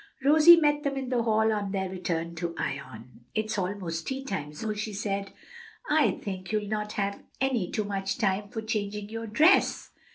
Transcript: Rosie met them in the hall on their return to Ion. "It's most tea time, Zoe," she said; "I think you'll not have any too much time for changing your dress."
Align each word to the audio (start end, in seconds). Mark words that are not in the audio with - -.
Rosie 0.25 0.55
met 0.59 0.81
them 0.81 0.97
in 0.97 1.09
the 1.09 1.21
hall 1.21 1.51
on 1.53 1.69
their 1.71 1.87
return 1.87 2.33
to 2.33 2.55
Ion. 2.57 3.23
"It's 3.35 3.55
most 3.55 4.07
tea 4.07 4.23
time, 4.25 4.51
Zoe," 4.51 4.75
she 4.75 4.93
said; 4.93 5.31
"I 5.91 6.13
think 6.23 6.51
you'll 6.51 6.67
not 6.67 6.93
have 6.93 7.21
any 7.39 7.69
too 7.69 7.83
much 7.83 8.17
time 8.17 8.49
for 8.49 8.63
changing 8.63 9.09
your 9.09 9.27
dress." 9.27 9.91